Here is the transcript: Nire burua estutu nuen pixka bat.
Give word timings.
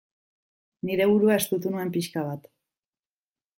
Nire 0.89 1.07
burua 1.11 1.37
estutu 1.43 1.75
nuen 1.75 1.93
pixka 1.99 2.27
bat. 2.31 2.51